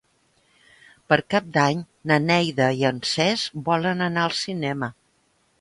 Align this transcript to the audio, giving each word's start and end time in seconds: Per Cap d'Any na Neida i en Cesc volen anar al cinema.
Per 1.11 1.19
Cap 1.33 1.51
d'Any 1.57 1.83
na 2.11 2.19
Neida 2.25 2.71
i 2.81 2.89
en 2.93 3.05
Cesc 3.13 3.63
volen 3.71 4.03
anar 4.11 4.27
al 4.31 4.37
cinema. 4.43 4.95